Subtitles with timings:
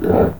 [0.00, 0.34] Yeah.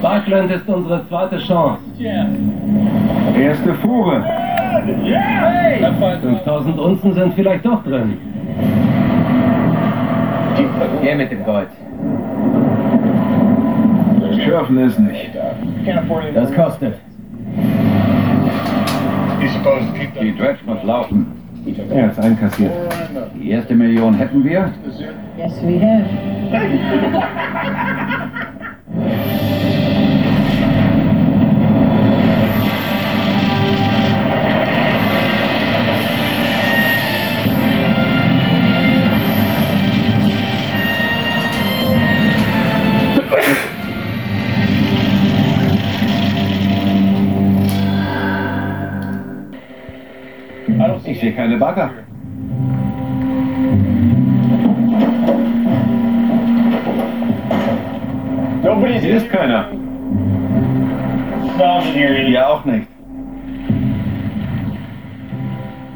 [0.00, 1.82] Buckland ist unsere zweite Chance.
[3.38, 4.24] Erste Fuhre.
[5.98, 8.16] 5000 Unzen sind vielleicht doch drin.
[11.02, 11.68] Her mit dem Gold.
[14.44, 15.30] Schürfen es nicht.
[16.34, 16.94] Das kostet.
[20.20, 21.26] Die Dredge muss laufen.
[21.90, 22.72] Er ist einkassiert.
[23.34, 24.72] Die erste Million hätten wir.
[25.36, 26.04] Yes, we have.
[51.10, 51.90] Ich sehe keine Bagger.
[58.86, 59.66] Hier ist keiner.
[62.26, 62.86] Hier auch nicht.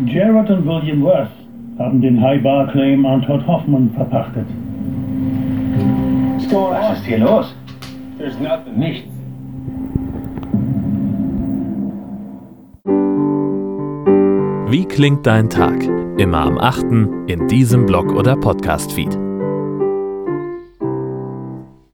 [0.06, 1.31] Gerard und William Worth
[1.78, 4.46] haben den High Bar Claim an Todd Hoffman verpachtet.
[6.50, 7.54] Was ist hier los?
[8.76, 9.08] Nichts.
[14.70, 15.82] Wie klingt dein Tag?
[16.19, 16.84] Immer am 8.
[17.28, 19.24] in diesem Blog oder Podcast-Feed.